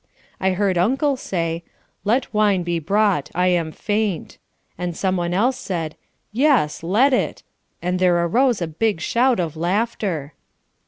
[0.39, 1.63] I heard Uncle say,
[2.05, 4.39] "Let wine be brought: I am faint;"
[4.75, 5.95] and some one else said,
[6.31, 7.43] "Yes, let it,"
[7.83, 10.33] and there arose a big shout of laughter.